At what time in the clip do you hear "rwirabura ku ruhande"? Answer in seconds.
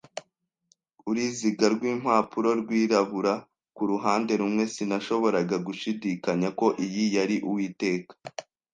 2.61-4.31